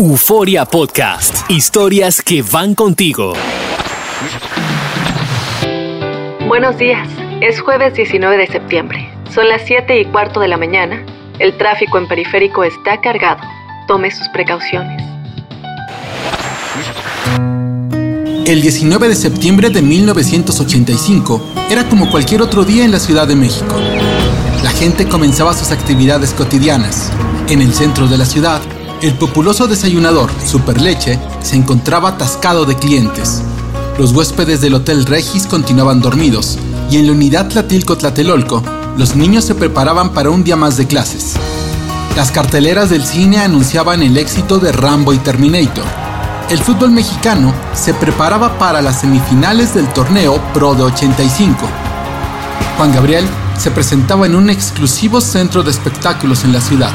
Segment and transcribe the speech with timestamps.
[0.00, 1.44] Euforia Podcast.
[1.50, 3.34] Historias que van contigo.
[6.48, 7.06] Buenos días.
[7.42, 9.12] Es jueves 19 de septiembre.
[9.30, 11.04] Son las 7 y cuarto de la mañana.
[11.38, 13.42] El tráfico en periférico está cargado.
[13.88, 15.02] Tome sus precauciones.
[18.46, 23.36] El 19 de septiembre de 1985 era como cualquier otro día en la Ciudad de
[23.36, 23.76] México.
[24.64, 27.12] La gente comenzaba sus actividades cotidianas.
[27.50, 28.62] En el centro de la ciudad,
[29.02, 33.42] el populoso desayunador Superleche se encontraba atascado de clientes.
[33.98, 36.58] Los huéspedes del Hotel Regis continuaban dormidos
[36.90, 38.62] y en la unidad Tlatilco-Tlatelolco,
[38.98, 41.34] los niños se preparaban para un día más de clases.
[42.14, 45.84] Las carteleras del cine anunciaban el éxito de Rambo y Terminator.
[46.50, 51.56] El fútbol mexicano se preparaba para las semifinales del torneo Pro de 85.
[52.76, 53.24] Juan Gabriel
[53.56, 56.92] se presentaba en un exclusivo centro de espectáculos en la ciudad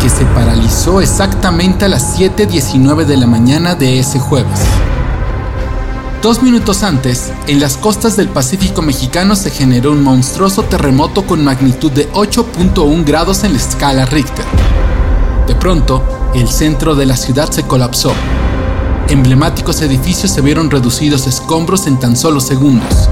[0.00, 4.60] que se paralizó exactamente a las 7.19 de la mañana de ese jueves.
[6.22, 11.44] Dos minutos antes, en las costas del Pacífico mexicano se generó un monstruoso terremoto con
[11.44, 14.44] magnitud de 8.1 grados en la escala Richter.
[15.46, 16.02] De pronto,
[16.34, 18.12] el centro de la ciudad se colapsó.
[19.08, 23.10] Emblemáticos edificios se vieron reducidos a escombros en tan solo segundos.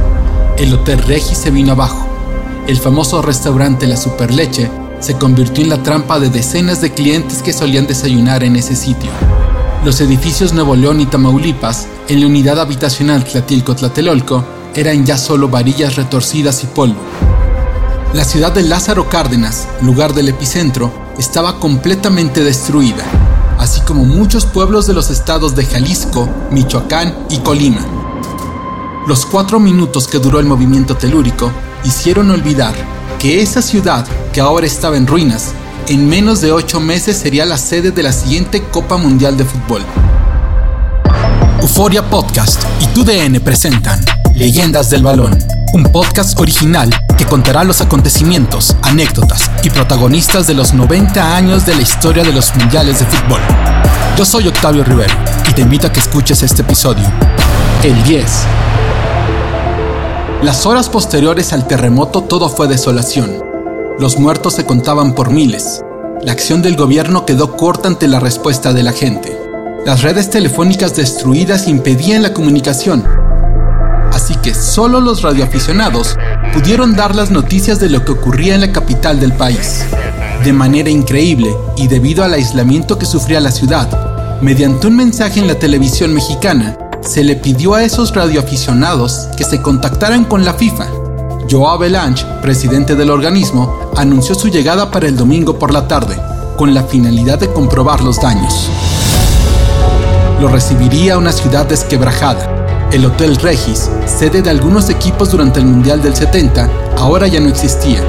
[0.57, 2.07] El Hotel Regi se vino abajo.
[2.67, 4.71] El famoso restaurante La Superleche
[5.01, 9.11] se convirtió en la trampa de decenas de clientes que solían desayunar en ese sitio.
[9.85, 15.97] Los edificios Nuevo León y Tamaulipas, en la unidad habitacional Tlatilco-Tlatelolco, eran ya solo varillas
[15.97, 17.01] retorcidas y polvo.
[18.13, 23.05] La ciudad de Lázaro Cárdenas, lugar del epicentro, estaba completamente destruida,
[23.59, 27.85] así como muchos pueblos de los estados de Jalisco, Michoacán y Colima.
[29.07, 31.51] Los cuatro minutos que duró el movimiento telúrico
[31.85, 32.75] hicieron olvidar
[33.19, 35.53] que esa ciudad, que ahora estaba en ruinas,
[35.89, 39.83] en menos de ocho meses sería la sede de la siguiente Copa Mundial de Fútbol.
[41.61, 45.37] Euforia Podcast y TUDN presentan Leyendas del Balón,
[45.73, 51.75] un podcast original que contará los acontecimientos, anécdotas y protagonistas de los 90 años de
[51.75, 53.41] la historia de los mundiales de fútbol.
[54.17, 55.15] Yo soy Octavio Rivero
[55.49, 57.05] y te invito a que escuches este episodio.
[57.83, 58.31] El 10
[60.43, 63.43] las horas posteriores al terremoto todo fue desolación.
[63.99, 65.83] Los muertos se contaban por miles.
[66.23, 69.37] La acción del gobierno quedó corta ante la respuesta de la gente.
[69.85, 73.05] Las redes telefónicas destruidas impedían la comunicación.
[74.13, 76.17] Así que solo los radioaficionados
[76.55, 79.85] pudieron dar las noticias de lo que ocurría en la capital del país.
[80.45, 85.49] De manera increíble y debido al aislamiento que sufría la ciudad, mediante un mensaje en
[85.49, 90.87] la televisión mexicana, se le pidió a esos radioaficionados que se contactaran con la FIFA.
[91.51, 96.21] Joao Belange, presidente del organismo, anunció su llegada para el domingo por la tarde,
[96.57, 98.69] con la finalidad de comprobar los daños.
[100.41, 102.89] Lo recibiría una ciudad desquebrajada.
[102.93, 107.49] El Hotel Regis, sede de algunos equipos durante el Mundial del 70, ahora ya no
[107.49, 108.01] existía.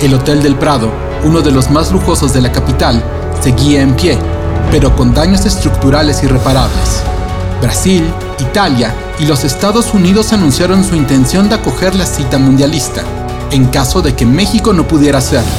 [0.00, 0.90] El Hotel del Prado,
[1.24, 3.02] uno de los más lujosos de la capital,
[3.42, 4.18] seguía en pie,
[4.70, 7.02] pero con daños estructurales irreparables.
[7.60, 8.04] Brasil,
[8.38, 13.02] Italia y los Estados Unidos anunciaron su intención de acoger la cita mundialista,
[13.50, 15.50] en caso de que México no pudiera hacerlo.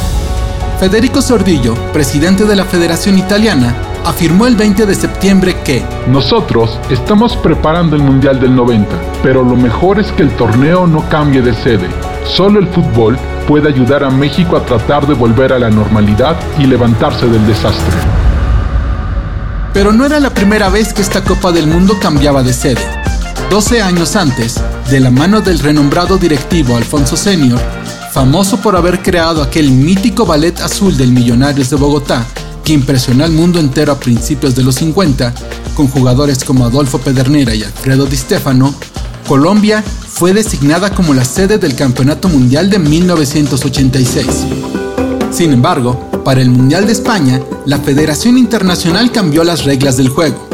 [0.79, 7.37] Federico Sordillo, presidente de la Federación Italiana, afirmó el 20 de septiembre que Nosotros estamos
[7.37, 8.89] preparando el Mundial del 90,
[9.21, 11.87] pero lo mejor es que el torneo no cambie de sede.
[12.25, 16.65] Solo el fútbol puede ayudar a México a tratar de volver a la normalidad y
[16.65, 18.30] levantarse del desastre.
[19.73, 22.81] Pero no era la primera vez que esta Copa del Mundo cambiaba de sede.
[23.49, 24.55] 12 años antes,
[24.89, 27.59] de la mano del renombrado directivo Alfonso Senior,
[28.11, 32.25] famoso por haber creado aquel mítico ballet azul del Millonarios de Bogotá,
[32.65, 35.33] que impresionó al mundo entero a principios de los 50,
[35.75, 38.75] con jugadores como Adolfo Pedernera y Alfredo Di Stefano,
[39.27, 44.27] Colombia fue designada como la sede del Campeonato Mundial de 1986.
[45.31, 50.47] Sin embargo, para el Mundial de España, la Federación Internacional cambió las reglas del juego.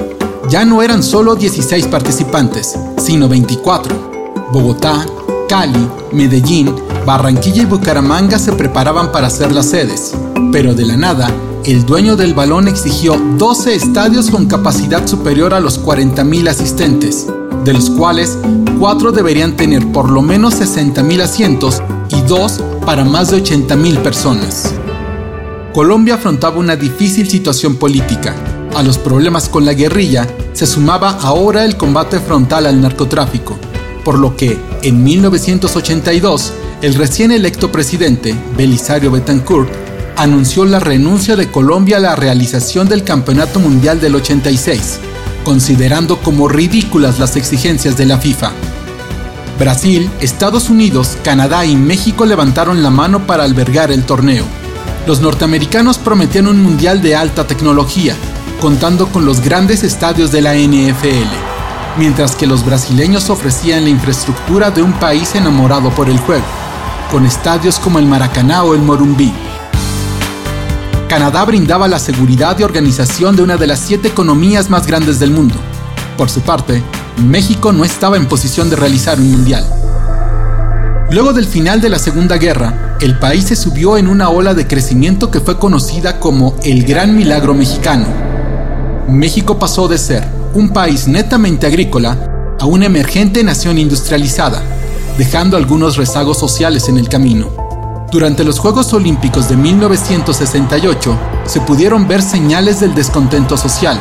[0.49, 4.47] Ya no eran solo 16 participantes, sino 24.
[4.51, 5.05] Bogotá,
[5.49, 6.73] Cali, Medellín,
[7.05, 10.13] Barranquilla y Bucaramanga se preparaban para ser las sedes,
[10.51, 11.31] pero de la nada,
[11.65, 17.27] el dueño del balón exigió 12 estadios con capacidad superior a los 40.000 asistentes,
[17.65, 18.37] de los cuales
[18.79, 24.73] 4 deberían tener por lo menos 60.000 asientos y 2 para más de 80.000 personas.
[25.77, 28.33] Colombia afrontaba una difícil situación política.
[28.73, 33.59] A los problemas con la guerrilla se sumaba ahora el combate frontal al narcotráfico,
[34.03, 36.51] por lo que, en 1982,
[36.81, 39.69] el recién electo presidente, Belisario Betancourt,
[40.15, 44.97] anunció la renuncia de Colombia a la realización del Campeonato Mundial del 86,
[45.43, 48.51] considerando como ridículas las exigencias de la FIFA.
[49.59, 54.56] Brasil, Estados Unidos, Canadá y México levantaron la mano para albergar el torneo.
[55.07, 58.13] Los norteamericanos prometían un mundial de alta tecnología,
[58.59, 61.31] contando con los grandes estadios de la NFL,
[61.97, 66.43] mientras que los brasileños ofrecían la infraestructura de un país enamorado por el juego,
[67.09, 69.31] con estadios como el Maracaná o el Morumbí.
[71.07, 75.31] Canadá brindaba la seguridad y organización de una de las siete economías más grandes del
[75.31, 75.55] mundo.
[76.17, 76.83] Por su parte,
[77.25, 79.86] México no estaba en posición de realizar un mundial.
[81.09, 84.67] Luego del final de la Segunda Guerra, el país se subió en una ola de
[84.67, 88.05] crecimiento que fue conocida como el Gran Milagro Mexicano.
[89.07, 94.61] México pasó de ser un país netamente agrícola a una emergente nación industrializada,
[95.17, 97.51] dejando algunos rezagos sociales en el camino.
[98.11, 103.97] Durante los Juegos Olímpicos de 1968 se pudieron ver señales del descontento social,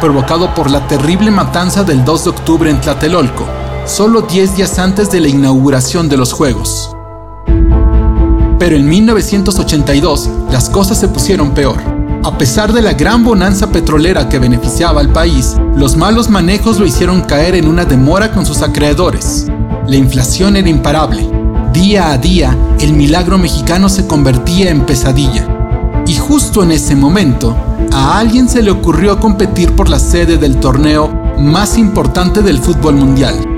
[0.00, 3.46] provocado por la terrible matanza del 2 de octubre en Tlatelolco,
[3.86, 6.90] solo 10 días antes de la inauguración de los Juegos.
[8.58, 11.76] Pero en 1982 las cosas se pusieron peor.
[12.24, 16.86] A pesar de la gran bonanza petrolera que beneficiaba al país, los malos manejos lo
[16.86, 19.46] hicieron caer en una demora con sus acreedores.
[19.86, 21.30] La inflación era imparable.
[21.72, 25.46] Día a día, el milagro mexicano se convertía en pesadilla.
[26.06, 27.56] Y justo en ese momento,
[27.92, 31.08] a alguien se le ocurrió competir por la sede del torneo
[31.38, 33.55] más importante del fútbol mundial.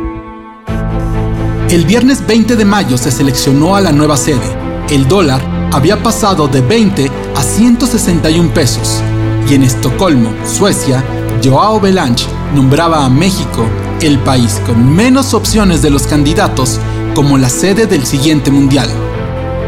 [1.71, 4.57] El viernes 20 de mayo se seleccionó a la nueva sede.
[4.89, 9.03] El dólar había pasado de 20 a 161 pesos
[9.51, 11.05] y en Estocolmo, Suecia,
[11.45, 12.25] Joao Belange
[12.55, 13.67] nombraba a México
[14.01, 16.81] el país con menos opciones de los candidatos
[17.15, 18.89] como la sede del siguiente mundial.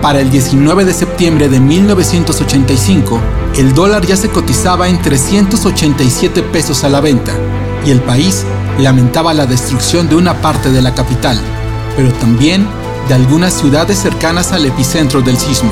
[0.00, 3.20] Para el 19 de septiembre de 1985,
[3.58, 7.32] el dólar ya se cotizaba en 387 pesos a la venta
[7.84, 8.46] y el país
[8.78, 11.38] lamentaba la destrucción de una parte de la capital,
[12.00, 12.66] pero también
[13.08, 15.70] de algunas ciudades cercanas al epicentro del sismo.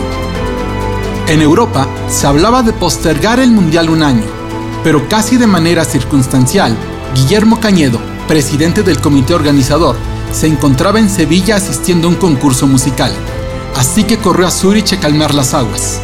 [1.27, 4.27] En Europa se hablaba de postergar el Mundial un año,
[4.85, 6.77] pero casi de manera circunstancial,
[7.15, 9.97] Guillermo Cañedo, presidente del comité organizador,
[10.31, 13.11] se encontraba en Sevilla asistiendo a un concurso musical
[13.79, 16.01] así que corrió a Zurich a calmar las aguas.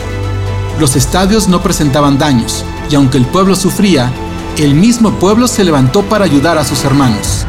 [0.78, 4.12] Los estadios no presentaban daños, y aunque el pueblo sufría,
[4.56, 7.46] el mismo pueblo se levantó para ayudar a sus hermanos.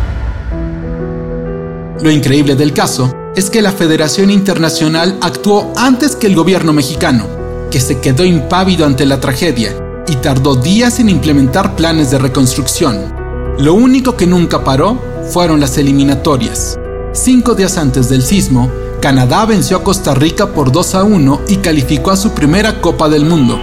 [2.01, 7.25] Lo increíble del caso es que la Federación Internacional actuó antes que el gobierno mexicano,
[7.71, 9.73] que se quedó impávido ante la tragedia
[10.07, 13.13] y tardó días en implementar planes de reconstrucción.
[13.59, 15.01] Lo único que nunca paró
[15.31, 16.77] fueron las eliminatorias.
[17.13, 18.69] Cinco días antes del sismo,
[19.01, 23.07] Canadá venció a Costa Rica por 2 a 1 y calificó a su primera Copa
[23.07, 23.57] del Mundo,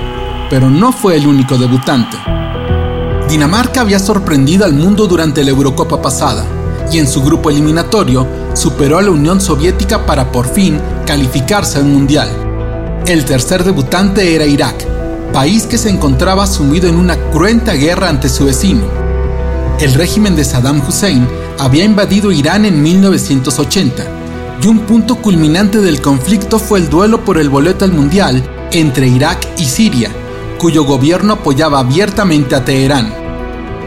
[0.48, 2.16] pero no fue el único debutante.
[3.28, 6.46] Dinamarca había sorprendido al mundo durante la Eurocopa pasada
[6.90, 11.84] y en su grupo eliminatorio superó a la Unión Soviética para por fin calificarse al
[11.84, 12.28] Mundial.
[13.06, 14.86] El tercer debutante era Irak,
[15.32, 18.82] país que se encontraba sumido en una cruenta guerra ante su vecino.
[19.80, 21.26] El régimen de Saddam Hussein
[21.58, 24.04] había invadido Irán en 1980
[24.62, 29.08] y un punto culminante del conflicto fue el duelo por el boleto al Mundial entre
[29.08, 30.10] Irak y Siria,
[30.58, 33.12] cuyo gobierno apoyaba abiertamente a Teherán.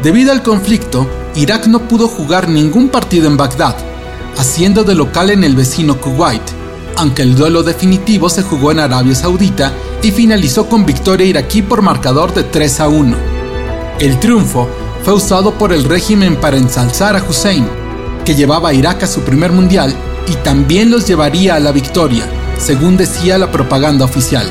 [0.03, 3.75] Debido al conflicto, Irak no pudo jugar ningún partido en Bagdad,
[4.37, 6.41] haciendo de local en el vecino Kuwait,
[6.95, 11.81] aunque el duelo definitivo se jugó en Arabia Saudita y finalizó con victoria iraquí por
[11.81, 13.17] marcador de 3 a 1.
[13.99, 14.69] El triunfo
[15.03, 17.67] fue usado por el régimen para ensalzar a Hussein,
[18.23, 19.93] que llevaba a Irak a su primer mundial
[20.29, 22.25] y también los llevaría a la victoria,
[22.57, 24.49] según decía la propaganda oficial.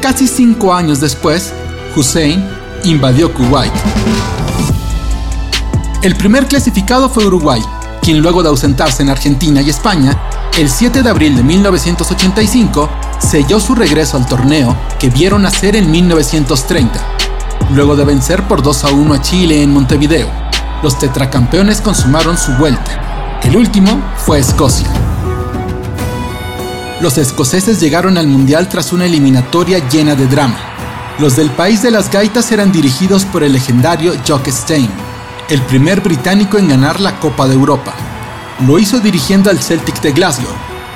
[0.00, 1.52] Casi cinco años después,
[1.94, 2.42] Hussein
[2.84, 3.72] invadió Kuwait.
[6.02, 7.62] El primer clasificado fue Uruguay,
[8.02, 10.16] quien luego de ausentarse en Argentina y España,
[10.58, 12.88] el 7 de abril de 1985
[13.18, 17.00] selló su regreso al torneo que vieron nacer en 1930,
[17.70, 20.28] luego de vencer por 2 a 1 a Chile en Montevideo.
[20.82, 23.06] Los tetracampeones consumaron su vuelta
[23.46, 24.88] el último fue Escocia.
[27.00, 30.58] Los escoceses llegaron al Mundial tras una eliminatoria llena de drama.
[31.20, 34.88] Los del país de las gaitas eran dirigidos por el legendario Jock Stein,
[35.48, 37.94] el primer británico en ganar la Copa de Europa.
[38.66, 40.52] Lo hizo dirigiendo al Celtic de Glasgow,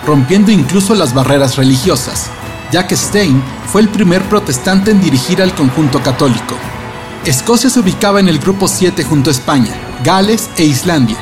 [0.07, 2.31] rompiendo incluso las barreras religiosas.
[2.73, 6.57] Jack Stein fue el primer protestante en dirigir al conjunto católico.
[7.25, 11.19] Escocia se ubicaba en el grupo 7 junto a España, Gales e Islandia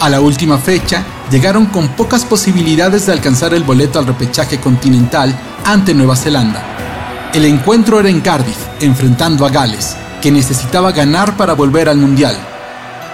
[0.00, 5.34] a la última fecha, llegaron con pocas posibilidades de alcanzar el boleto al repechaje continental
[5.64, 7.30] ante Nueva Zelanda.
[7.32, 12.36] El encuentro era en Cardiff, enfrentando a Gales, que necesitaba ganar para volver al Mundial.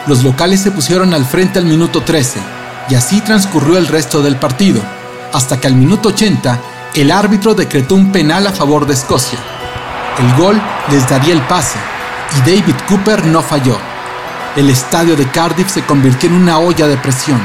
[0.06, 2.40] Los locales se pusieron al frente al minuto 13,
[2.88, 4.82] y así transcurrió el resto del partido,
[5.32, 6.59] hasta que al minuto 80
[6.94, 9.38] el árbitro decretó un penal a favor de Escocia.
[10.18, 11.78] El gol les daría el pase,
[12.37, 13.78] y David Cooper no falló.
[14.56, 17.40] El estadio de Cardiff se convirtió en una olla de presión.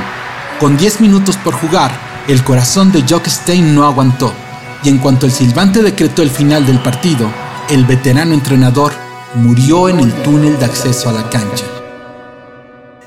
[0.60, 1.92] Con 10 minutos por jugar,
[2.28, 4.34] el corazón de Jock Stein no aguantó,
[4.84, 7.30] y en cuanto el silbante decretó el final del partido,
[7.70, 8.94] el veterano entrenador
[9.36, 11.77] murió en el túnel de acceso a la cancha.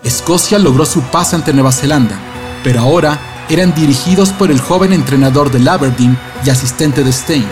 [0.02, 2.16] Escocia logró su paz ante Nueva Zelanda,
[2.64, 3.18] pero ahora
[3.50, 7.46] eran dirigidos por el joven entrenador del Aberdeen y asistente de Stein,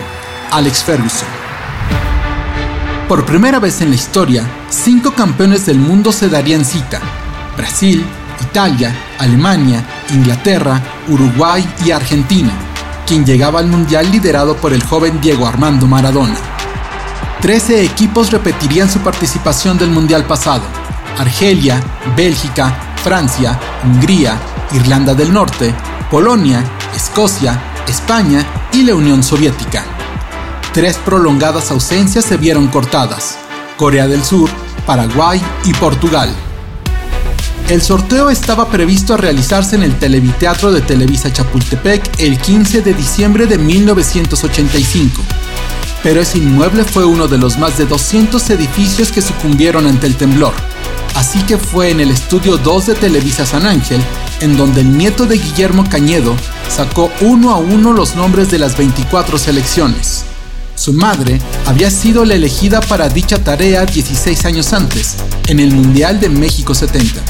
[0.51, 1.27] Alex Ferguson.
[3.07, 6.99] Por primera vez en la historia, cinco campeones del mundo se darían cita.
[7.55, 8.03] Brasil,
[8.41, 12.51] Italia, Alemania, Inglaterra, Uruguay y Argentina,
[13.05, 16.37] quien llegaba al Mundial liderado por el joven Diego Armando Maradona.
[17.41, 20.63] Trece equipos repetirían su participación del Mundial pasado.
[21.19, 21.81] Argelia,
[22.15, 24.39] Bélgica, Francia, Hungría,
[24.71, 25.75] Irlanda del Norte,
[26.09, 26.63] Polonia,
[26.95, 29.83] Escocia, España y la Unión Soviética.
[30.73, 33.37] Tres prolongadas ausencias se vieron cortadas,
[33.75, 34.49] Corea del Sur,
[34.85, 36.33] Paraguay y Portugal.
[37.67, 42.93] El sorteo estaba previsto a realizarse en el Televiteatro de Televisa Chapultepec el 15 de
[42.93, 45.21] diciembre de 1985,
[46.01, 50.15] pero ese inmueble fue uno de los más de 200 edificios que sucumbieron ante el
[50.15, 50.53] temblor.
[51.15, 54.01] Así que fue en el estudio 2 de Televisa San Ángel,
[54.41, 56.35] en donde el nieto de Guillermo Cañedo
[56.69, 60.23] sacó uno a uno los nombres de las 24 selecciones.
[60.75, 65.15] Su madre había sido la elegida para dicha tarea 16 años antes,
[65.47, 67.21] en el Mundial de México 70.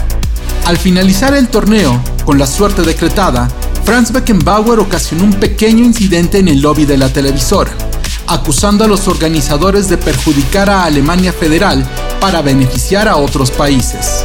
[0.65, 3.49] Al finalizar el torneo, con la suerte decretada,
[3.85, 7.71] Franz Beckenbauer ocasionó un pequeño incidente en el lobby de la televisora,
[8.29, 11.83] acusando a los organizadores de perjudicar a Alemania Federal
[12.21, 14.23] para beneficiar a otros países.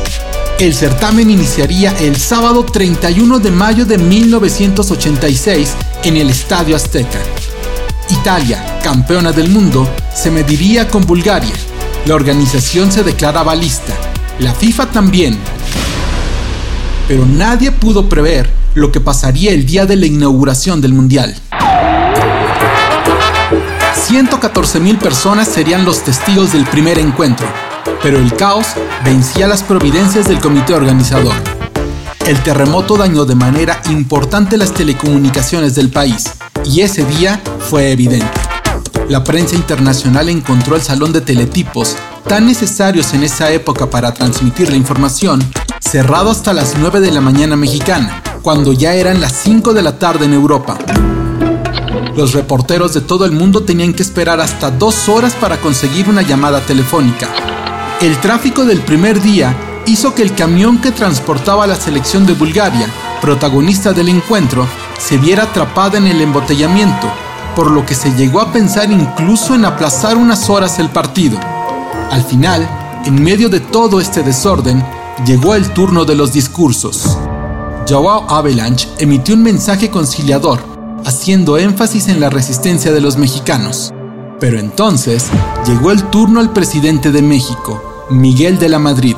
[0.58, 7.18] El certamen iniciaría el sábado 31 de mayo de 1986 en el Estadio Azteca.
[8.11, 11.54] Italia, campeona del mundo, se mediría con Bulgaria.
[12.04, 13.94] La organización se declaraba lista,
[14.38, 15.38] la FIFA también.
[17.08, 21.34] Pero nadie pudo prever lo que pasaría el día de la inauguración del Mundial.
[24.08, 27.46] 114.000 personas serían los testigos del primer encuentro,
[28.02, 28.66] pero el caos
[29.02, 31.32] vencía las providencias del comité organizador.
[32.26, 36.25] El terremoto dañó de manera importante las telecomunicaciones del país,
[36.66, 38.28] y ese día fue evidente.
[39.08, 41.96] La prensa internacional encontró el salón de teletipos,
[42.28, 45.42] tan necesarios en esa época para transmitir la información,
[45.80, 49.99] cerrado hasta las 9 de la mañana mexicana, cuando ya eran las 5 de la
[49.99, 50.76] tarde en Europa.
[52.16, 56.23] Los reporteros de todo el mundo tenían que esperar hasta dos horas para conseguir una
[56.23, 57.28] llamada telefónica.
[58.00, 59.56] El tráfico del primer día
[59.87, 62.88] hizo que el camión que transportaba a la selección de Bulgaria,
[63.21, 64.66] protagonista del encuentro,
[64.99, 67.09] se viera atrapada en el embotellamiento,
[67.56, 71.38] por lo que se llegó a pensar incluso en aplazar unas horas el partido.
[72.11, 72.68] Al final,
[73.04, 74.85] en medio de todo este desorden,
[75.26, 77.18] llegó el turno de los discursos.
[77.88, 80.73] Joao Avalanche emitió un mensaje conciliador,
[81.04, 83.92] haciendo énfasis en la resistencia de los mexicanos.
[84.40, 85.26] Pero entonces
[85.66, 89.16] llegó el turno al presidente de México, Miguel de la Madrid.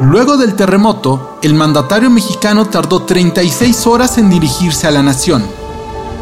[0.00, 5.44] Luego del terremoto, el mandatario mexicano tardó 36 horas en dirigirse a la nación.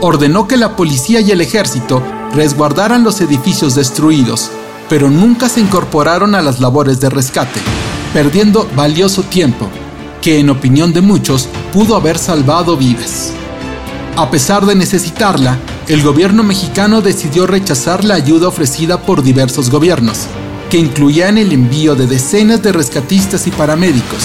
[0.01, 2.03] Ordenó que la policía y el ejército
[2.35, 4.51] resguardaran los edificios destruidos,
[4.89, 7.61] pero nunca se incorporaron a las labores de rescate,
[8.13, 9.69] perdiendo valioso tiempo,
[10.21, 13.33] que en opinión de muchos pudo haber salvado vidas.
[14.15, 20.27] A pesar de necesitarla, el gobierno mexicano decidió rechazar la ayuda ofrecida por diversos gobiernos,
[20.69, 24.23] que incluían el envío de decenas de rescatistas y paramédicos.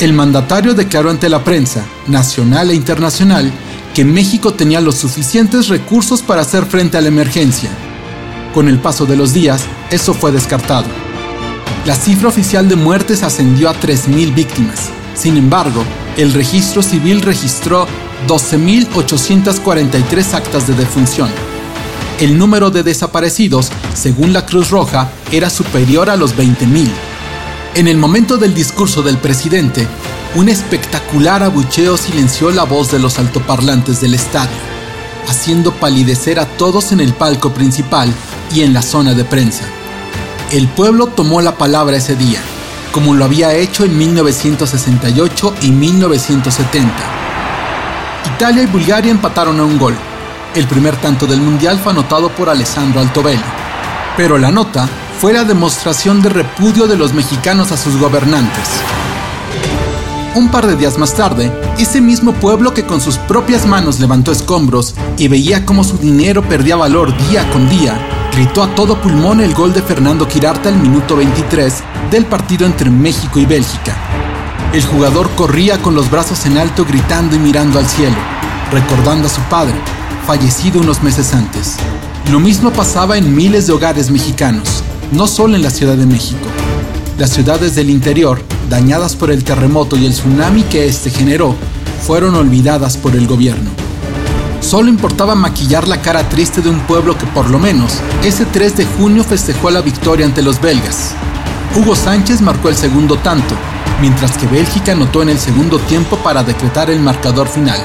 [0.00, 3.50] El mandatario declaró ante la prensa, nacional e internacional,
[3.94, 7.70] que México tenía los suficientes recursos para hacer frente a la emergencia.
[8.52, 10.88] Con el paso de los días, eso fue descartado.
[11.86, 14.90] La cifra oficial de muertes ascendió a 3.000 víctimas.
[15.14, 15.82] Sin embargo,
[16.18, 17.86] el registro civil registró
[18.26, 21.28] 12.843 actas de defunción.
[22.18, 26.88] El número de desaparecidos, según la Cruz Roja, era superior a los 20.000.
[27.74, 29.86] En el momento del discurso del presidente,
[30.34, 34.56] un espectacular abucheo silenció la voz de los altoparlantes del estadio,
[35.28, 38.10] haciendo palidecer a todos en el palco principal
[38.54, 39.64] y en la zona de prensa.
[40.52, 42.40] El pueblo tomó la palabra ese día,
[42.92, 47.25] como lo había hecho en 1968 y 1970.
[48.36, 49.94] Italia y Bulgaria empataron a un gol.
[50.54, 53.40] El primer tanto del Mundial fue anotado por Alessandro Altobelli.
[54.14, 54.86] Pero la nota
[55.18, 58.68] fue la demostración de repudio de los mexicanos a sus gobernantes.
[60.34, 64.32] Un par de días más tarde, ese mismo pueblo que con sus propias manos levantó
[64.32, 67.98] escombros y veía cómo su dinero perdía valor día con día,
[68.34, 72.90] gritó a todo pulmón el gol de Fernando Quirarte al minuto 23 del partido entre
[72.90, 74.25] México y Bélgica.
[74.72, 78.16] El jugador corría con los brazos en alto gritando y mirando al cielo,
[78.70, 79.74] recordando a su padre,
[80.26, 81.76] fallecido unos meses antes.
[82.30, 84.82] Lo mismo pasaba en miles de hogares mexicanos,
[85.12, 86.46] no solo en la Ciudad de México.
[87.18, 91.54] Las ciudades del interior, dañadas por el terremoto y el tsunami que éste generó,
[92.06, 93.70] fueron olvidadas por el gobierno.
[94.60, 97.94] Solo importaba maquillar la cara triste de un pueblo que por lo menos
[98.24, 101.14] ese 3 de junio festejó la victoria ante los belgas.
[101.76, 103.54] Hugo Sánchez marcó el segundo tanto,
[104.00, 107.78] mientras que Bélgica anotó en el segundo tiempo para decretar el marcador final,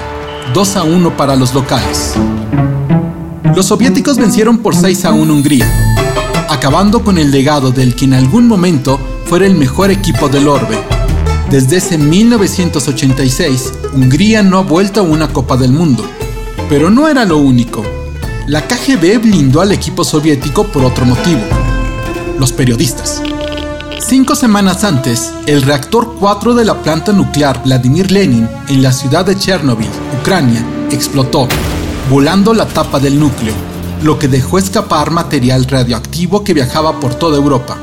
[0.54, 2.14] 2 a 1 para los locales.
[3.56, 5.70] Los soviéticos vencieron por 6 a 1 Hungría,
[6.50, 10.78] acabando con el legado del que en algún momento fuera el mejor equipo del orbe.
[11.50, 16.06] Desde ese 1986, Hungría no ha vuelto a una Copa del Mundo.
[16.70, 17.84] Pero no era lo único.
[18.48, 21.42] La KGB blindó al equipo soviético por otro motivo.
[22.40, 23.22] Los periodistas.
[24.12, 29.24] Cinco semanas antes, el reactor 4 de la planta nuclear Vladimir Lenin en la ciudad
[29.26, 29.88] de Chernobyl,
[30.20, 31.48] Ucrania, explotó,
[32.10, 33.54] volando la tapa del núcleo,
[34.04, 37.78] lo que dejó escapar material radioactivo que viajaba por toda Europa.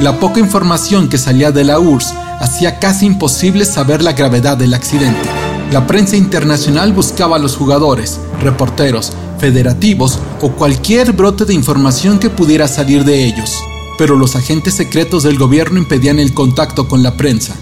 [0.00, 4.74] La poca información que salía de la URSS hacía casi imposible saber la gravedad del
[4.74, 5.28] accidente.
[5.70, 12.28] La prensa internacional buscaba a los jugadores, reporteros, federativos o cualquier brote de información que
[12.28, 13.56] pudiera salir de ellos,
[13.96, 17.54] pero los agentes secretos del gobierno impedían el contacto con la prensa.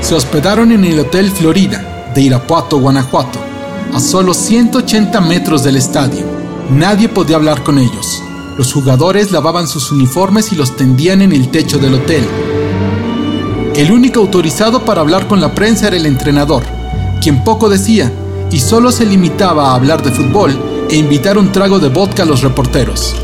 [0.00, 3.38] Se hospedaron en el Hotel Florida de Irapuato, Guanajuato,
[3.92, 6.24] a solo 180 metros del estadio.
[6.70, 8.22] Nadie podía hablar con ellos.
[8.56, 12.24] Los jugadores lavaban sus uniformes y los tendían en el techo del hotel.
[13.74, 16.62] El único autorizado para hablar con la prensa era el entrenador,
[17.22, 18.12] quien poco decía
[18.50, 20.58] y solo se limitaba a hablar de fútbol
[20.90, 23.14] e invitar un trago de vodka a los reporteros.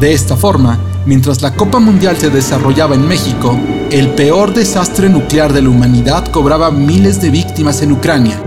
[0.00, 3.58] De esta forma, mientras la Copa Mundial se desarrollaba en México,
[3.90, 8.42] el peor desastre nuclear de la humanidad cobraba miles de víctimas en Ucrania,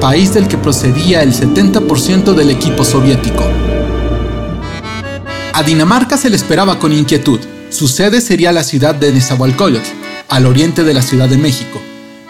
[0.00, 3.44] país del que procedía el 70% del equipo soviético.
[5.54, 7.38] A Dinamarca se le esperaba con inquietud.
[7.70, 9.88] Su sede sería la ciudad de Nezahualcóyotl,
[10.28, 11.80] al oriente de la Ciudad de México.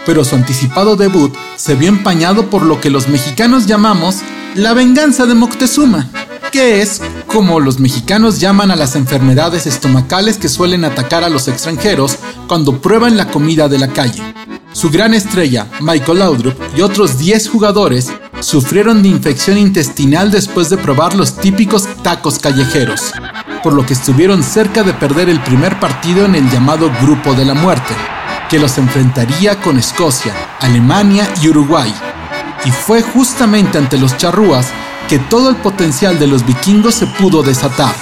[0.05, 4.17] Pero su anticipado debut se vio empañado por lo que los mexicanos llamamos
[4.55, 6.11] la venganza de Moctezuma,
[6.53, 11.49] que es como los mexicanos llaman a las enfermedades estomacales que suelen atacar a los
[11.49, 14.23] extranjeros cuando prueban la comida de la calle.
[14.73, 20.77] Su gran estrella, Michael Laudrup, y otros 10 jugadores sufrieron de infección intestinal después de
[20.77, 23.12] probar los típicos tacos callejeros,
[23.62, 27.47] por lo que estuvieron cerca de perder el primer partido en el llamado Grupo de
[27.47, 27.95] la Muerte,
[28.51, 31.93] que los enfrentaría con Escocia, Alemania y Uruguay.
[32.67, 34.67] Y fue justamente ante los charrúas
[35.12, 37.94] que todo el potencial de los vikingos se pudo desatar.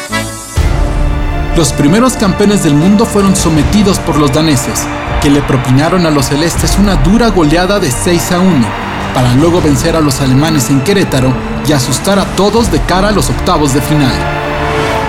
[1.56, 4.86] Los primeros campeones del mundo fueron sometidos por los daneses,
[5.20, 8.66] que le propinaron a los celestes una dura goleada de 6 a 1,
[9.12, 11.34] para luego vencer a los alemanes en Querétaro
[11.66, 14.14] y asustar a todos de cara a los octavos de final.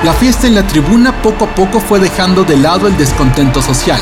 [0.04, 4.02] La fiesta en la tribuna poco a poco fue dejando de lado el descontento social.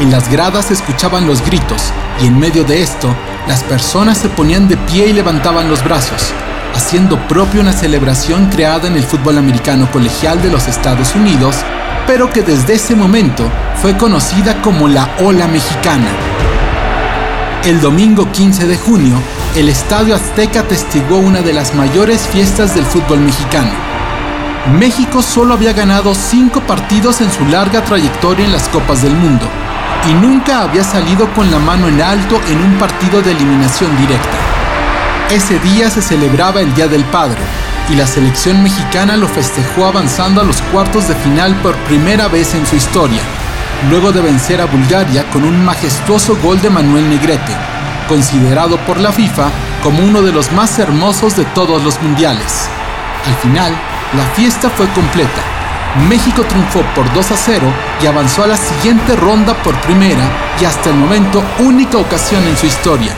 [0.00, 3.08] En las gradas se escuchaban los gritos y en medio de esto,
[3.48, 6.34] las personas se ponían de pie y levantaban los brazos,
[6.74, 11.56] haciendo propio una celebración creada en el fútbol americano colegial de los Estados Unidos,
[12.06, 16.08] pero que desde ese momento fue conocida como la Ola Mexicana.
[17.64, 19.14] El domingo 15 de junio,
[19.54, 23.70] el Estadio Azteca testiguó una de las mayores fiestas del fútbol mexicano.
[24.78, 29.46] México solo había ganado cinco partidos en su larga trayectoria en las Copas del Mundo
[30.08, 34.51] y nunca había salido con la mano en alto en un partido de eliminación directa.
[35.32, 37.40] Ese día se celebraba el Día del Padre
[37.88, 42.54] y la selección mexicana lo festejó avanzando a los cuartos de final por primera vez
[42.54, 43.22] en su historia,
[43.88, 47.56] luego de vencer a Bulgaria con un majestuoso gol de Manuel Negrete,
[48.10, 49.48] considerado por la FIFA
[49.82, 52.68] como uno de los más hermosos de todos los mundiales.
[53.24, 53.72] Al final,
[54.14, 55.42] la fiesta fue completa.
[56.10, 60.66] México triunfó por 2 a 0 y avanzó a la siguiente ronda por primera y
[60.66, 63.16] hasta el momento única ocasión en su historia.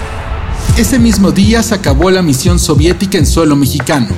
[0.76, 4.08] Ese mismo día se acabó la misión soviética en suelo mexicano.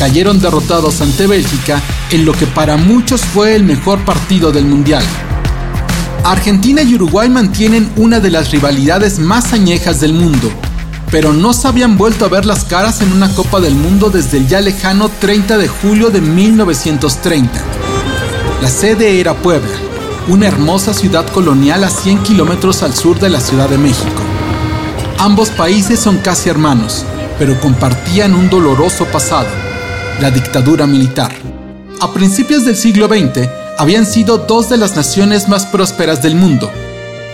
[0.00, 5.04] Cayeron derrotados ante Bélgica en lo que para muchos fue el mejor partido del Mundial.
[6.24, 10.50] Argentina y Uruguay mantienen una de las rivalidades más añejas del mundo.
[11.12, 14.38] pero no se habían vuelto a ver las caras en una Copa del Mundo desde
[14.38, 17.52] el ya lejano 30 de julio de 1930.
[18.62, 19.76] La sede era Puebla,
[20.28, 24.22] una hermosa ciudad colonial a 100 kilómetros al sur de la Ciudad de México.
[25.22, 27.04] Ambos países son casi hermanos,
[27.38, 29.46] pero compartían un doloroso pasado,
[30.20, 31.30] la dictadura militar.
[32.00, 36.68] A principios del siglo XX, habían sido dos de las naciones más prósperas del mundo,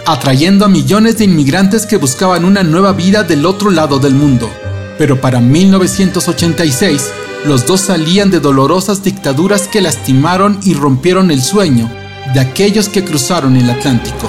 [0.04, 4.50] atrayendo a millones de inmigrantes que buscaban una nueva vida del otro lado del mundo.
[4.98, 7.10] Pero para 1986,
[7.46, 11.90] los dos salían de dolorosas dictaduras que lastimaron y rompieron el sueño
[12.34, 14.28] de aquellos que cruzaron el Atlántico.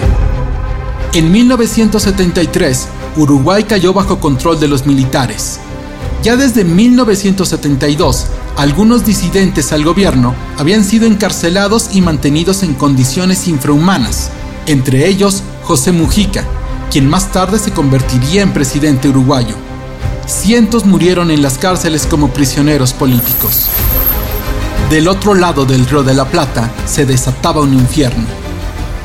[1.11, 2.87] En 1973,
[3.19, 5.59] Uruguay cayó bajo control de los militares.
[6.23, 14.29] Ya desde 1972, algunos disidentes al gobierno habían sido encarcelados y mantenidos en condiciones infrahumanas,
[14.67, 16.45] entre ellos José Mujica,
[16.91, 19.55] quien más tarde se convertiría en presidente uruguayo.
[20.25, 23.65] Cientos murieron en las cárceles como prisioneros políticos.
[24.89, 28.38] Del otro lado del Río de la Plata se desataba un infierno.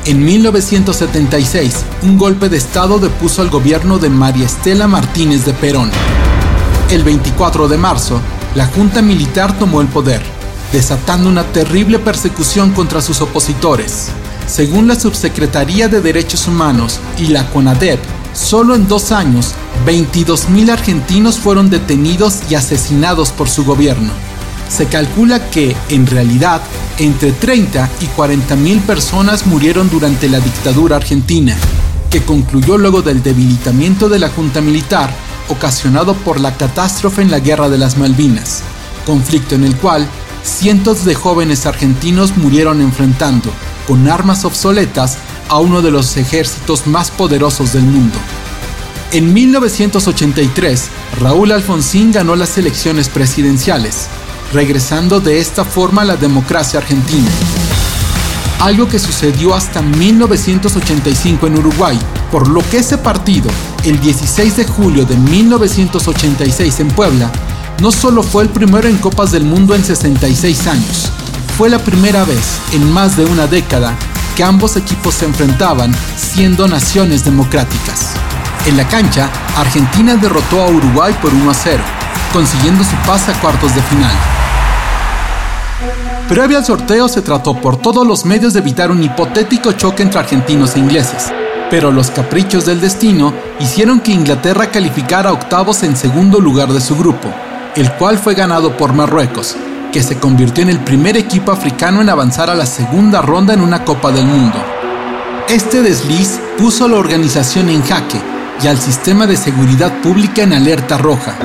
[0.07, 5.89] En 1976, un golpe de Estado depuso al gobierno de María Estela Martínez de Perón.
[6.91, 8.21] El 24 de marzo,
[8.53, 10.21] la Junta Militar tomó el poder,
[10.71, 14.09] desatando una terrible persecución contra sus opositores.
[14.45, 17.99] Según la Subsecretaría de Derechos Humanos y la CONADEP,
[18.31, 19.55] solo en dos años,
[19.87, 24.11] 22.000 argentinos fueron detenidos y asesinados por su gobierno.
[24.69, 26.61] Se calcula que, en realidad,
[26.97, 31.55] entre 30 y 40 mil personas murieron durante la dictadura argentina,
[32.09, 35.09] que concluyó luego del debilitamiento de la Junta Militar
[35.49, 38.63] ocasionado por la catástrofe en la Guerra de las Malvinas,
[39.05, 40.07] conflicto en el cual
[40.43, 43.49] cientos de jóvenes argentinos murieron enfrentando,
[43.87, 48.17] con armas obsoletas, a uno de los ejércitos más poderosos del mundo.
[49.11, 50.89] En 1983,
[51.21, 54.07] Raúl Alfonsín ganó las elecciones presidenciales,
[54.53, 57.29] regresando de esta forma a la democracia argentina.
[58.59, 61.99] Algo que sucedió hasta 1985 en Uruguay,
[62.31, 63.49] por lo que ese partido,
[63.83, 67.31] el 16 de julio de 1986 en Puebla,
[67.81, 71.11] no solo fue el primero en Copas del Mundo en 66 años,
[71.57, 73.95] fue la primera vez en más de una década
[74.35, 78.15] que ambos equipos se enfrentaban siendo naciones democráticas.
[78.65, 81.83] En la cancha, Argentina derrotó a Uruguay por 1 a 0,
[82.33, 84.11] consiguiendo su pase a cuartos de final.
[86.27, 90.19] Previo al sorteo se trató por todos los medios de evitar un hipotético choque entre
[90.19, 91.31] argentinos e ingleses,
[91.69, 96.81] pero los caprichos del destino hicieron que Inglaterra calificara a octavos en segundo lugar de
[96.81, 97.31] su grupo,
[97.75, 99.55] el cual fue ganado por Marruecos,
[99.91, 103.61] que se convirtió en el primer equipo africano en avanzar a la segunda ronda en
[103.61, 104.57] una Copa del Mundo.
[105.49, 110.53] Este desliz puso a la organización en jaque y al sistema de seguridad pública en
[110.53, 111.35] alerta roja,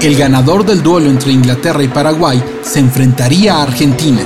[0.00, 4.20] el ganador del duelo entre Inglaterra y Paraguay se enfrentaría a Argentina.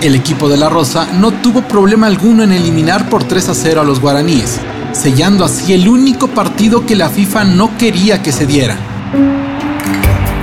[0.00, 3.80] El equipo de la Rosa no tuvo problema alguno en eliminar por 3 a 0
[3.82, 4.58] a los guaraníes,
[4.92, 8.76] sellando así el único partido que la FIFA no quería que se diera.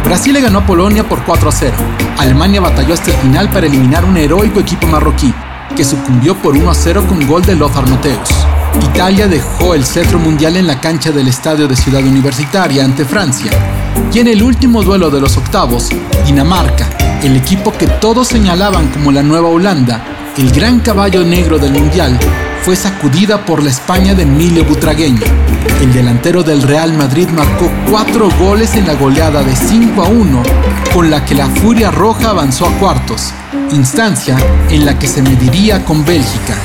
[0.06, 1.74] Brasil le ganó a Polonia por 4 a 0.
[2.18, 5.34] Alemania batalló hasta el final para eliminar un heroico equipo marroquí,
[5.76, 8.30] que sucumbió por 1 a 0 con gol de Lothar Matthäus.
[8.77, 13.51] Italia dejó el cetro mundial en la cancha del estadio de Ciudad Universitaria ante Francia.
[14.13, 15.89] Y en el último duelo de los octavos,
[16.25, 16.88] Dinamarca,
[17.23, 20.03] el equipo que todos señalaban como la nueva Holanda,
[20.38, 22.17] el gran caballo negro del mundial,
[22.62, 25.23] fue sacudida por la España de Emilio Butragueño.
[25.82, 30.43] El delantero del Real Madrid marcó cuatro goles en la goleada de 5 a 1,
[30.93, 33.34] con la que la Furia Roja avanzó a cuartos,
[33.71, 34.38] instancia
[34.69, 36.55] en la que se mediría con Bélgica.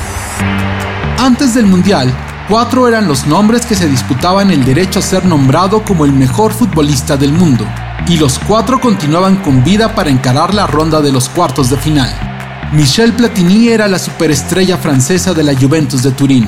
[1.25, 2.15] Antes del Mundial,
[2.51, 6.53] cuatro eran los nombres que se disputaban el derecho a ser nombrado como el mejor
[6.53, 7.65] futbolista del mundo,
[8.07, 12.11] y los cuatro continuaban con vida para encarar la ronda de los cuartos de final.
[12.75, 16.47] Michel Platini era la superestrella francesa de la Juventus de Turín.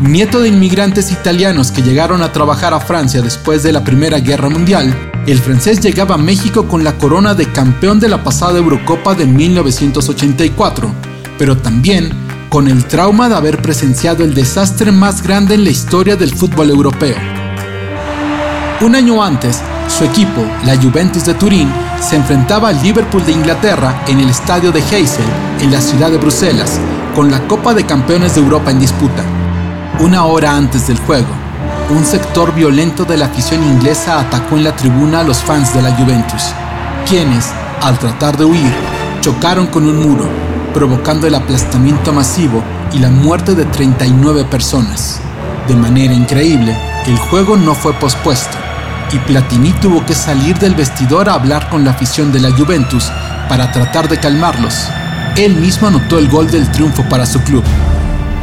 [0.00, 4.48] Nieto de inmigrantes italianos que llegaron a trabajar a Francia después de la Primera Guerra
[4.48, 4.92] Mundial,
[5.28, 9.26] el francés llegaba a México con la corona de campeón de la pasada Eurocopa de
[9.26, 10.92] 1984,
[11.38, 12.25] pero también
[12.56, 16.70] con el trauma de haber presenciado el desastre más grande en la historia del fútbol
[16.70, 17.14] europeo.
[18.80, 24.04] Un año antes, su equipo, la Juventus de Turín, se enfrentaba al Liverpool de Inglaterra
[24.08, 25.26] en el estadio de Heysel,
[25.60, 26.80] en la ciudad de Bruselas,
[27.14, 29.22] con la Copa de Campeones de Europa en disputa.
[30.00, 31.28] Una hora antes del juego,
[31.90, 35.82] un sector violento de la afición inglesa atacó en la tribuna a los fans de
[35.82, 36.44] la Juventus,
[37.06, 37.50] quienes,
[37.82, 38.72] al tratar de huir,
[39.20, 40.26] chocaron con un muro,
[40.76, 42.62] provocando el aplastamiento masivo
[42.92, 45.22] y la muerte de 39 personas.
[45.66, 48.58] De manera increíble, el juego no fue pospuesto,
[49.10, 53.10] y Platini tuvo que salir del vestidor a hablar con la afición de la Juventus
[53.48, 54.74] para tratar de calmarlos.
[55.38, 57.64] Él mismo anotó el gol del triunfo para su club.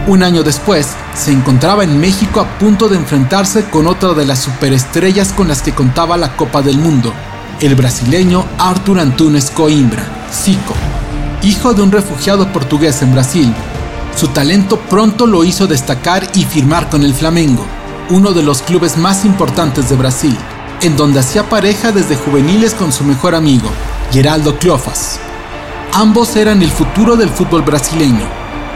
[0.08, 4.39] Un año después, se encontraba en México a punto de enfrentarse con otra de las
[4.39, 7.13] superestrellas con las que contaba la Copa del Mundo,
[7.62, 10.74] el brasileño Arthur Antunes Coimbra, Zico.
[11.43, 13.53] Hijo de un refugiado portugués en Brasil,
[14.15, 17.65] su talento pronto lo hizo destacar y firmar con el Flamengo,
[18.10, 20.38] uno de los clubes más importantes de Brasil,
[20.82, 23.67] en donde hacía pareja desde juveniles con su mejor amigo,
[24.13, 25.19] Geraldo Cleofas.
[25.91, 28.25] Ambos eran el futuro del fútbol brasileño,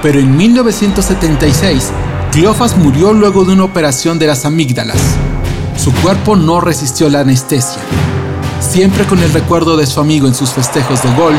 [0.01, 1.89] pero en 1976
[2.33, 4.99] Cleofas murió luego de una operación de las amígdalas.
[5.77, 7.81] Su cuerpo no resistió la anestesia.
[8.77, 11.33] Siempre con el recuerdo de su amigo en sus festejos de gol,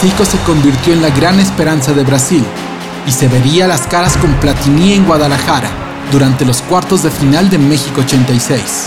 [0.00, 2.44] Zico se convirtió en la gran esperanza de Brasil
[3.06, 5.70] y se vería las caras con Platini en Guadalajara
[6.10, 8.86] durante los cuartos de final de México 86.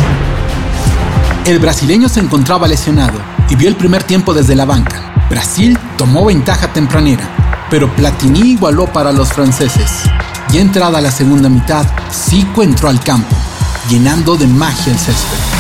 [1.45, 5.13] El brasileño se encontraba lesionado y vio el primer tiempo desde la banca.
[5.29, 7.23] Brasil tomó ventaja tempranera,
[7.69, 10.01] pero Platini igualó para los franceses.
[10.51, 13.37] Y entrada la segunda mitad, Zico entró al campo,
[13.87, 15.52] llenando de magia el césped.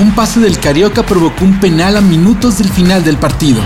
[0.00, 3.60] Un pase del Carioca provocó un penal a minutos del final del partido.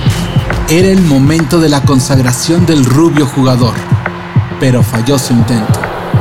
[0.68, 3.74] Era el momento de la consagración del rubio jugador
[4.60, 5.78] pero falló su intento,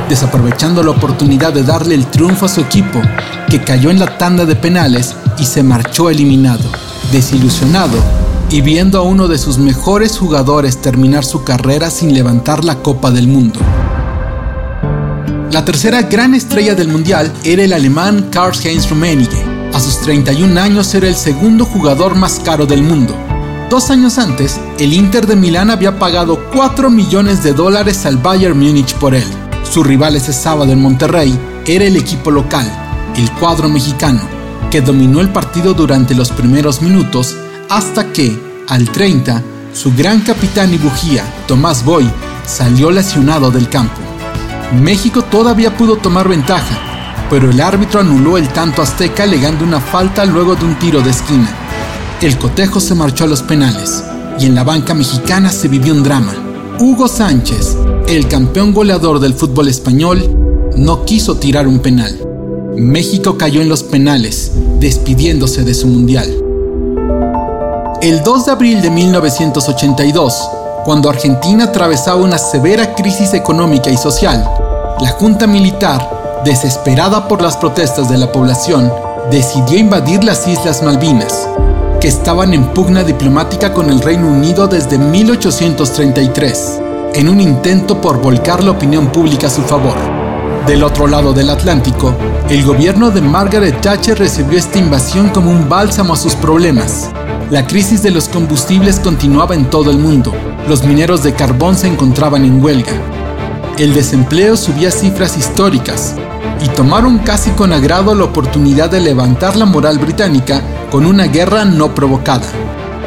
[0.09, 3.01] desaprovechando la oportunidad de darle el triunfo a su equipo,
[3.49, 6.63] que cayó en la tanda de penales y se marchó eliminado,
[7.11, 7.97] desilusionado
[8.49, 13.11] y viendo a uno de sus mejores jugadores terminar su carrera sin levantar la Copa
[13.11, 13.59] del Mundo.
[15.51, 19.42] La tercera gran estrella del Mundial era el alemán Karl-Heinz Rummenigge.
[19.73, 23.15] A sus 31 años era el segundo jugador más caro del mundo,
[23.73, 28.55] Dos años antes, el Inter de Milán había pagado 4 millones de dólares al Bayern
[28.55, 29.25] Múnich por él.
[29.63, 32.71] Su rival ese sábado en Monterrey era el equipo local,
[33.15, 34.21] el cuadro mexicano,
[34.69, 37.35] que dominó el partido durante los primeros minutos
[37.67, 39.41] hasta que, al 30,
[39.73, 42.07] su gran capitán y bujía, Tomás Boy,
[42.45, 43.99] salió lesionado del campo.
[44.79, 46.92] México todavía pudo tomar ventaja,
[47.33, 51.09] pero el árbitro anuló el tanto azteca alegando una falta luego de un tiro de
[51.09, 51.49] esquina.
[52.21, 54.03] El cotejo se marchó a los penales
[54.39, 56.31] y en la banca mexicana se vivió un drama.
[56.79, 57.75] Hugo Sánchez,
[58.07, 60.29] el campeón goleador del fútbol español,
[60.77, 62.15] no quiso tirar un penal.
[62.77, 66.31] México cayó en los penales, despidiéndose de su mundial.
[68.03, 70.49] El 2 de abril de 1982,
[70.85, 74.47] cuando Argentina atravesaba una severa crisis económica y social,
[75.01, 78.91] la Junta Militar, desesperada por las protestas de la población,
[79.31, 81.47] decidió invadir las Islas Malvinas
[82.01, 86.81] que estaban en pugna diplomática con el Reino Unido desde 1833,
[87.13, 89.95] en un intento por volcar la opinión pública a su favor.
[90.67, 92.13] Del otro lado del Atlántico,
[92.49, 97.09] el gobierno de Margaret Thatcher recibió esta invasión como un bálsamo a sus problemas.
[97.49, 100.33] La crisis de los combustibles continuaba en todo el mundo.
[100.67, 103.22] Los mineros de carbón se encontraban en huelga.
[103.77, 106.13] El desempleo subía cifras históricas
[106.63, 111.65] y tomaron casi con agrado la oportunidad de levantar la moral británica con una guerra
[111.65, 112.45] no provocada.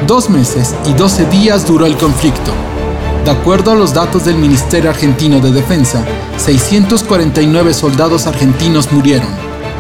[0.09, 2.51] Dos meses y doce días duró el conflicto.
[3.25, 6.05] De acuerdo a los datos del Ministerio Argentino de Defensa,
[6.37, 9.29] 649 soldados argentinos murieron.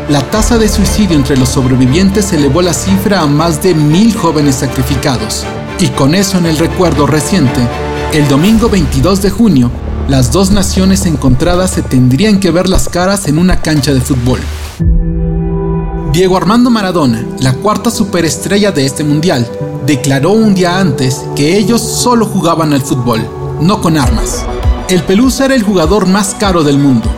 [0.09, 4.55] La tasa de suicidio entre los sobrevivientes elevó la cifra a más de mil jóvenes
[4.55, 5.44] sacrificados.
[5.81, 7.61] Y con eso en el recuerdo reciente,
[8.12, 9.70] el domingo 22 de junio,
[10.09, 14.40] las dos naciones encontradas se tendrían que ver las caras en una cancha de fútbol.
[16.12, 19.51] Diego Armando Maradona, la cuarta superestrella de este mundial,
[19.85, 23.21] declaró un día antes que ellos solo jugaban al fútbol,
[23.61, 24.45] no con armas.
[24.88, 27.11] El Pelusa era el jugador más caro del mundo.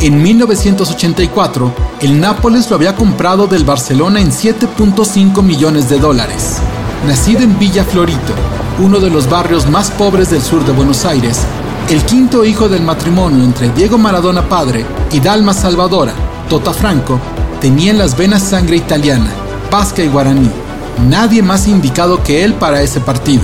[0.00, 6.56] En 1984, el Nápoles lo había comprado del Barcelona en 7.5 millones de dólares.
[7.06, 8.32] Nacido en Villa Florito,
[8.82, 11.42] uno de los barrios más pobres del sur de Buenos Aires,
[11.90, 16.12] el quinto hijo del matrimonio entre Diego Maradona padre y Dalma Salvadora,
[16.48, 17.18] Tota Franco,
[17.60, 19.28] tenía en las venas sangre italiana,
[19.72, 20.48] pasca y guaraní.
[21.08, 23.42] Nadie más indicado que él para ese partido.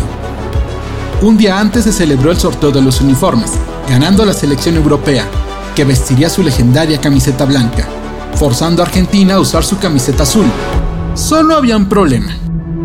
[1.22, 3.50] Un día antes se celebró el sorteo de los uniformes,
[3.88, 5.26] ganando la selección europea,
[5.74, 7.88] que vestiría su legendaria camiseta blanca,
[8.36, 10.46] forzando a Argentina a usar su camiseta azul.
[11.14, 12.32] Solo había un problema.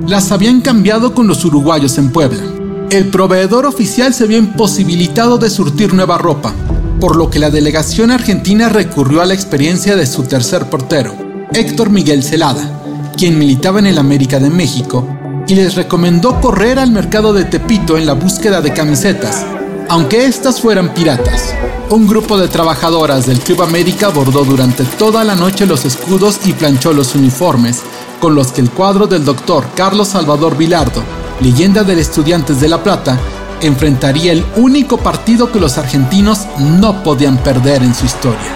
[0.08, 2.61] Las habían cambiado con los uruguayos en Puebla.
[2.92, 6.54] El proveedor oficial se había imposibilitado de surtir nueva ropa,
[7.00, 11.16] por lo que la delegación argentina recurrió a la experiencia de su tercer portero,
[11.54, 12.82] Héctor Miguel Celada,
[13.16, 15.08] quien militaba en el América de México,
[15.48, 19.46] y les recomendó correr al mercado de Tepito en la búsqueda de camisetas,
[19.88, 21.56] Aunque estas fueran piratas,
[21.90, 26.52] un grupo de trabajadoras del Club América bordó durante toda la noche los escudos y
[26.52, 27.84] planchó los uniformes
[28.20, 31.04] con los que el cuadro del doctor Carlos Salvador Vilardo,
[31.42, 33.18] leyenda del Estudiantes de La Plata,
[33.62, 38.56] enfrentaría el único partido que los argentinos no podían perder en su historia.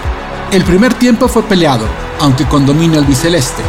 [0.52, 1.84] El primer tiempo fue peleado,
[2.20, 3.62] aunque con dominio albiceleste.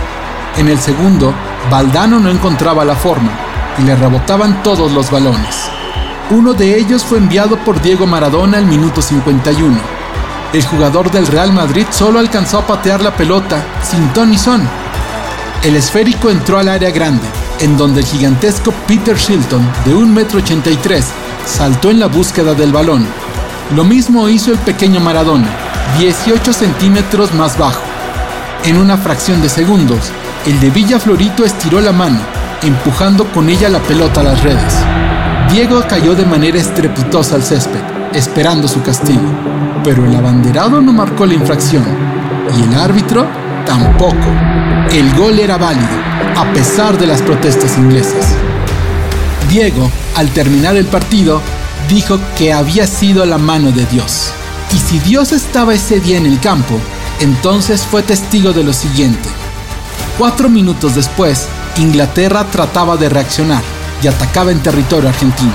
[0.58, 1.34] En el segundo,
[1.72, 3.32] Valdano no encontraba la forma
[3.80, 5.70] y le rebotaban todos los balones.
[6.30, 9.78] Uno de ellos fue enviado por Diego Maradona al minuto 51.
[10.54, 14.62] El jugador del Real Madrid solo alcanzó a patear la pelota sin ton son.
[15.64, 17.28] El esférico entró al área grande,
[17.60, 21.04] en donde el gigantesco Peter Shilton, de 1,83 m,
[21.46, 23.06] saltó en la búsqueda del balón.
[23.76, 25.48] Lo mismo hizo el pequeño Maradona,
[26.00, 27.82] 18 centímetros más bajo.
[28.64, 30.12] En una fracción de segundos,
[30.46, 32.20] el de Villa Florito estiró la mano,
[32.62, 34.74] empujando con ella la pelota a las redes.
[35.52, 37.82] Diego cayó de manera estrepitosa al césped,
[38.14, 39.30] esperando su castigo,
[39.84, 41.86] pero el abanderado no marcó la infracción
[42.58, 43.26] y el árbitro
[43.68, 44.34] tampoco.
[44.92, 45.88] El gol era válido,
[46.36, 48.36] a pesar de las protestas inglesas.
[49.50, 51.42] Diego, al terminar el partido,
[51.90, 54.32] dijo que había sido la mano de Dios.
[54.74, 56.80] Y si Dios estaba ese día en el campo,
[57.20, 59.30] entonces fue testigo de lo siguiente.
[60.18, 63.62] Cuatro minutos después, Inglaterra trataba de reaccionar
[64.02, 65.54] y atacaba en territorio argentino.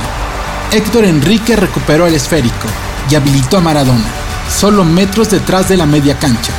[0.70, 2.68] Héctor Enrique recuperó el esférico
[3.10, 4.06] y habilitó a Maradona,
[4.48, 6.52] solo metros detrás de la media cancha.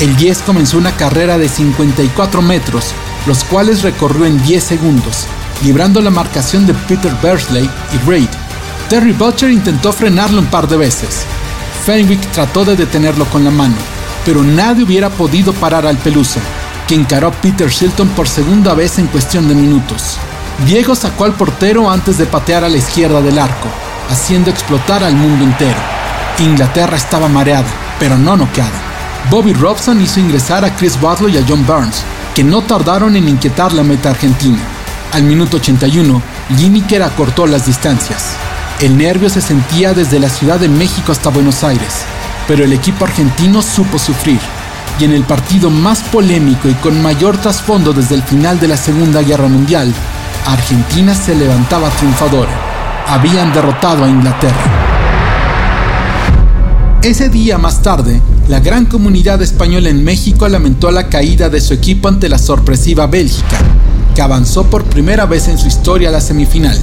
[0.00, 2.86] El 10 comenzó una carrera de 54 metros,
[3.26, 5.26] los cuales recorrió en 10 segundos,
[5.62, 8.30] librando la marcación de Peter Bersley y Reid.
[8.88, 11.26] Terry Butcher intentó frenarlo un par de veces.
[11.84, 13.76] Fenwick trató de detenerlo con la mano,
[14.24, 16.40] pero nadie hubiera podido parar al Pelusa,
[16.88, 20.16] que encaró a Peter Shilton por segunda vez en cuestión de minutos.
[20.64, 23.68] Diego sacó al portero antes de patear a la izquierda del arco,
[24.08, 25.78] haciendo explotar al mundo entero.
[26.38, 28.89] Inglaterra estaba mareada, pero no noqueada.
[29.28, 32.02] Bobby Robson hizo ingresar a Chris Butler y a John Burns,
[32.34, 34.58] que no tardaron en inquietar la meta argentina.
[35.12, 36.22] Al minuto 81,
[36.56, 38.36] Lineker acortó las distancias.
[38.80, 42.02] El nervio se sentía desde la Ciudad de México hasta Buenos Aires,
[42.48, 44.40] pero el equipo argentino supo sufrir.
[44.98, 48.76] Y en el partido más polémico y con mayor trasfondo desde el final de la
[48.76, 49.92] Segunda Guerra Mundial,
[50.46, 52.52] Argentina se levantaba triunfadora.
[53.06, 54.89] Habían derrotado a Inglaterra.
[57.02, 61.72] Ese día más tarde, la gran comunidad española en México lamentó la caída de su
[61.72, 63.56] equipo ante la sorpresiva Bélgica,
[64.14, 66.78] que avanzó por primera vez en su historia a la semifinal,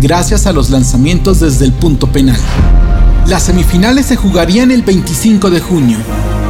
[0.00, 2.40] gracias a los lanzamientos desde el punto penal.
[3.26, 5.98] Las semifinales se jugarían el 25 de junio.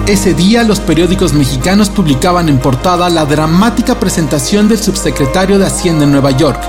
[0.06, 6.04] Ese día los periódicos mexicanos publicaban en portada la dramática presentación del subsecretario de Hacienda
[6.04, 6.60] en Nueva York,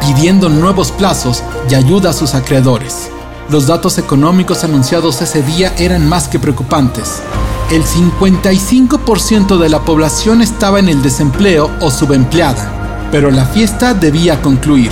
[0.00, 3.10] pidiendo nuevos plazos y ayuda a sus acreedores.
[3.50, 7.22] Los datos económicos anunciados ese día eran más que preocupantes.
[7.70, 14.42] El 55% de la población estaba en el desempleo o subempleada, pero la fiesta debía
[14.42, 14.90] concluir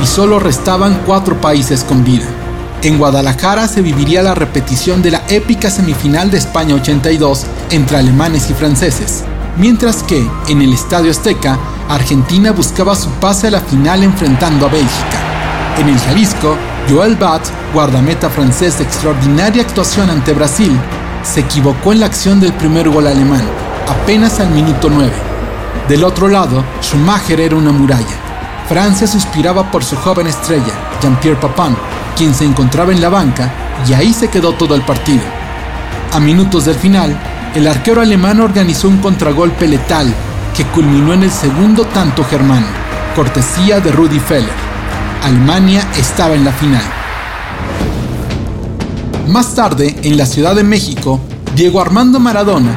[0.00, 2.26] y solo restaban cuatro países con vida.
[2.82, 8.50] En Guadalajara se viviría la repetición de la épica semifinal de España 82 entre alemanes
[8.50, 9.24] y franceses,
[9.56, 14.68] mientras que en el Estadio Azteca, Argentina buscaba su pase a la final enfrentando a
[14.68, 15.76] Bélgica.
[15.78, 16.56] En el Jalisco,
[16.88, 17.42] Joel Bat,
[17.74, 20.78] guardameta francés de extraordinaria actuación ante Brasil,
[21.24, 23.42] se equivocó en la acción del primer gol alemán,
[23.88, 25.10] apenas al minuto 9.
[25.88, 28.14] Del otro lado, Schumacher era una muralla.
[28.68, 30.72] Francia suspiraba por su joven estrella,
[31.02, 31.76] Jean-Pierre Papin,
[32.16, 33.52] quien se encontraba en la banca
[33.88, 35.24] y ahí se quedó todo el partido.
[36.12, 37.18] A minutos del final,
[37.56, 40.14] el arquero alemán organizó un contragolpe letal
[40.56, 42.66] que culminó en el segundo tanto germano,
[43.16, 44.65] cortesía de Rudi Feller.
[45.26, 46.84] Alemania estaba en la final.
[49.26, 51.18] Más tarde, en la Ciudad de México,
[51.56, 52.70] Diego Armando Maradona,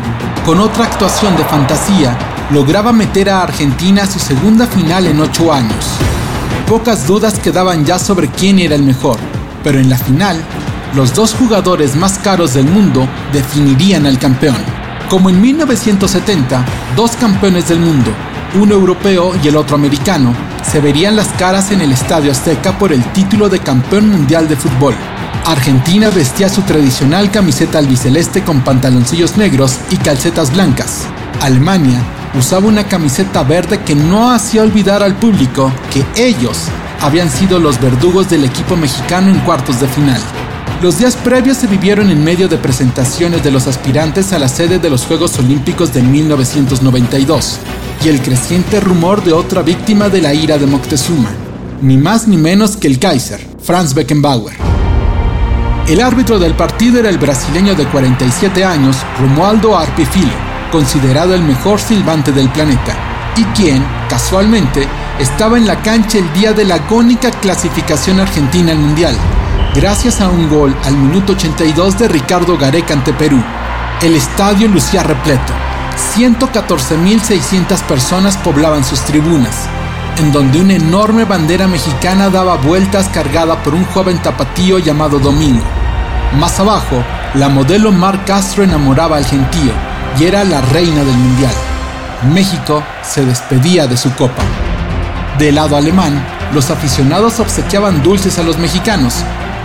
[0.47, 2.17] con otra actuación de fantasía,
[2.49, 5.85] lograba meter a Argentina a su segunda final en ocho años.
[6.67, 9.19] Pocas dudas quedaban ya sobre quién era el mejor,
[9.63, 10.41] pero en la final,
[10.95, 14.57] los dos jugadores más caros del mundo definirían al campeón.
[15.07, 18.09] Como en 1970, dos campeones del mundo,
[18.59, 20.33] uno europeo y el otro americano,
[20.63, 24.55] se verían las caras en el Estadio Azteca por el título de campeón mundial de
[24.55, 24.95] fútbol.
[25.45, 31.05] Argentina vestía su tradicional camiseta albiceleste con pantaloncillos negros y calcetas blancas.
[31.41, 32.01] Alemania
[32.37, 36.65] usaba una camiseta verde que no hacía olvidar al público que ellos
[37.01, 40.21] habían sido los verdugos del equipo mexicano en cuartos de final.
[40.81, 44.79] Los días previos se vivieron en medio de presentaciones de los aspirantes a la sede
[44.79, 47.59] de los Juegos Olímpicos de 1992
[48.05, 51.31] y el creciente rumor de otra víctima de la ira de Moctezuma,
[51.81, 54.55] ni más ni menos que el Kaiser, Franz Beckenbauer.
[55.85, 60.31] El árbitro del partido era el brasileño de 47 años, Romualdo Arpifilo,
[60.71, 62.95] considerado el mejor silbante del planeta,
[63.35, 64.87] y quien, casualmente,
[65.19, 69.17] estaba en la cancha el día de la agónica clasificación argentina al Mundial,
[69.75, 73.41] gracias a un gol al minuto 82 de Ricardo Gareca ante Perú.
[74.01, 75.53] El estadio lucía repleto.
[76.15, 79.67] 114.600 personas poblaban sus tribunas,
[80.17, 85.65] en donde una enorme bandera mexicana daba vueltas cargada por un joven tapatío llamado Domingo.
[86.39, 87.03] Más abajo,
[87.33, 89.71] la modelo Mar Castro enamoraba al gentío
[90.19, 91.53] y era la reina del mundial.
[92.33, 94.43] México se despedía de su copa.
[95.37, 99.15] Del lado alemán, los aficionados obsequiaban dulces a los mexicanos,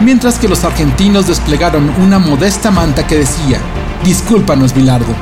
[0.00, 3.58] mientras que los argentinos desplegaron una modesta manta que decía,
[4.04, 5.14] Discúlpanos, Bilardo.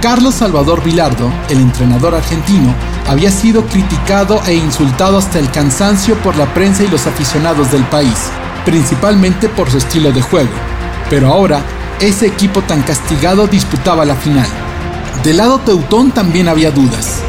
[0.00, 2.74] Carlos Salvador Bilardo, el entrenador argentino,
[3.06, 7.84] había sido criticado e insultado hasta el cansancio por la prensa y los aficionados del
[7.84, 8.30] país,
[8.64, 10.50] principalmente por su estilo de juego
[11.10, 11.62] pero ahora
[12.00, 14.48] ese equipo tan castigado disputaba la final.
[15.22, 17.20] Del lado teutón también había dudas.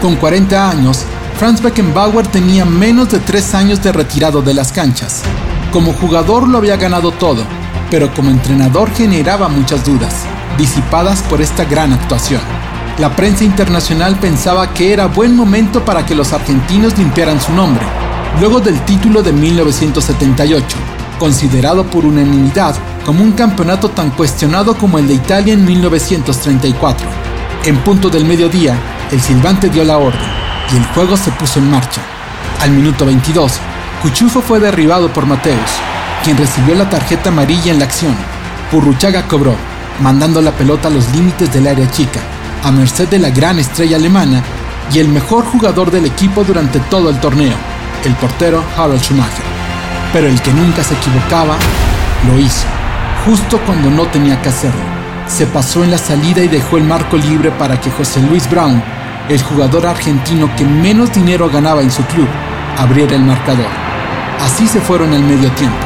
[0.00, 1.04] Con 40 años,
[1.38, 5.22] Franz Beckenbauer tenía menos de 3 años de retirado de las canchas.
[5.74, 7.42] Como jugador lo había ganado todo,
[7.90, 10.22] pero como entrenador generaba muchas dudas,
[10.56, 12.40] disipadas por esta gran actuación.
[12.98, 17.84] La prensa internacional pensaba que era buen momento para que los argentinos limpiaran su nombre,
[18.38, 20.76] luego del título de 1978,
[21.18, 27.04] considerado por unanimidad como un campeonato tan cuestionado como el de Italia en 1934.
[27.64, 28.78] En punto del mediodía,
[29.10, 30.30] el silbante dio la orden
[30.72, 32.00] y el juego se puso en marcha.
[32.60, 33.58] Al minuto 22,
[34.04, 35.70] Cuchufo fue derribado por Mateus,
[36.22, 38.14] quien recibió la tarjeta amarilla en la acción.
[38.70, 39.56] Purruchaga cobró,
[39.98, 42.20] mandando la pelota a los límites del área chica,
[42.62, 44.42] a merced de la gran estrella alemana
[44.92, 47.54] y el mejor jugador del equipo durante todo el torneo,
[48.04, 49.46] el portero Harald Schumacher.
[50.12, 51.56] Pero el que nunca se equivocaba,
[52.26, 52.66] lo hizo
[53.24, 54.82] justo cuando no tenía que hacerlo.
[55.26, 58.82] Se pasó en la salida y dejó el marco libre para que José Luis Brown,
[59.30, 62.28] el jugador argentino que menos dinero ganaba en su club,
[62.76, 63.83] abriera el marcador.
[64.40, 65.76] Así se fueron al medio tiempo.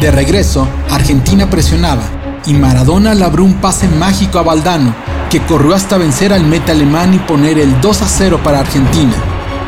[0.00, 2.02] De regreso, Argentina presionaba
[2.46, 4.94] y Maradona labró un pase mágico a Valdano,
[5.30, 9.14] que corrió hasta vencer al meta alemán y poner el 2 a 0 para Argentina.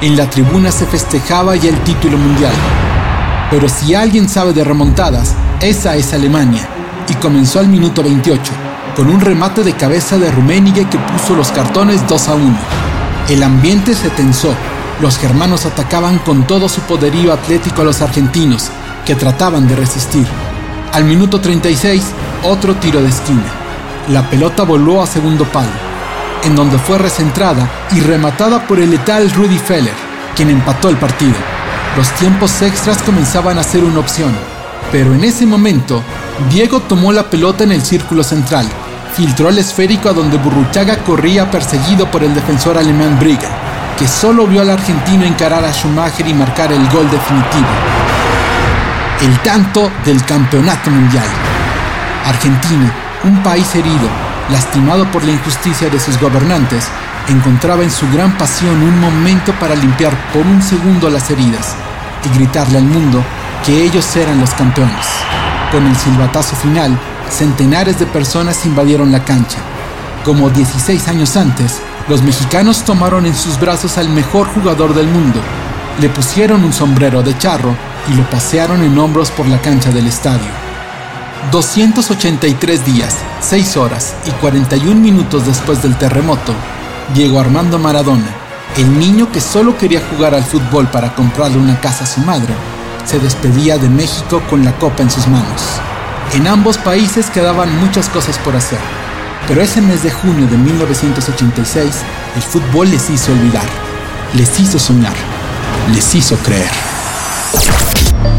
[0.00, 2.52] En la tribuna se festejaba ya el título mundial.
[3.50, 6.68] Pero si alguien sabe de remontadas, esa es Alemania,
[7.08, 8.52] y comenzó al minuto 28,
[8.94, 12.58] con un remate de cabeza de Rummenigge que puso los cartones 2 a 1.
[13.30, 14.54] El ambiente se tensó,
[15.00, 18.70] los germanos atacaban con todo su poderío atlético a los argentinos,
[19.04, 20.26] que trataban de resistir.
[20.92, 22.04] Al minuto 36,
[22.42, 23.44] otro tiro de esquina.
[24.08, 25.70] La pelota voló a segundo palo,
[26.44, 29.94] en donde fue recentrada y rematada por el letal Rudy Feller,
[30.34, 31.36] quien empató el partido.
[31.96, 34.32] Los tiempos extras comenzaban a ser una opción,
[34.90, 36.02] pero en ese momento,
[36.50, 38.66] Diego tomó la pelota en el círculo central,
[39.14, 43.67] filtró el esférico a donde Burruchaga corría perseguido por el defensor alemán Briga,
[43.98, 47.66] que solo vio al argentino encarar a Schumacher y marcar el gol definitivo.
[49.20, 51.26] El tanto del campeonato mundial.
[52.24, 52.92] Argentina,
[53.24, 54.08] un país herido,
[54.50, 56.86] lastimado por la injusticia de sus gobernantes,
[57.28, 61.74] encontraba en su gran pasión un momento para limpiar por un segundo las heridas
[62.24, 63.24] y gritarle al mundo
[63.66, 65.06] que ellos eran los campeones.
[65.72, 66.96] Con el silbatazo final,
[67.30, 69.58] centenares de personas invadieron la cancha.
[70.24, 75.40] Como 16 años antes, los mexicanos tomaron en sus brazos al mejor jugador del mundo,
[76.00, 77.74] le pusieron un sombrero de charro
[78.08, 80.48] y lo pasearon en hombros por la cancha del estadio.
[81.52, 86.54] 283 días, 6 horas y 41 minutos después del terremoto,
[87.14, 88.28] Diego Armando Maradona,
[88.76, 92.54] el niño que solo quería jugar al fútbol para comprarle una casa a su madre,
[93.04, 95.62] se despedía de México con la copa en sus manos.
[96.34, 98.78] En ambos países quedaban muchas cosas por hacer,
[99.48, 101.94] pero ese mes de junio de 1986
[102.36, 103.64] el fútbol les hizo olvidar,
[104.34, 105.14] les hizo soñar,
[105.94, 106.70] les hizo creer.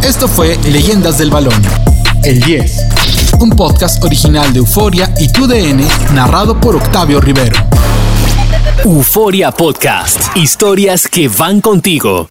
[0.04, 1.62] Esto fue Leyendas del Balón,
[2.24, 2.86] el 10,
[3.40, 5.82] un podcast original de Euforia y TUDN
[6.14, 7.58] narrado por Octavio Rivero.
[8.86, 12.30] Euforia Podcast, historias que van contigo.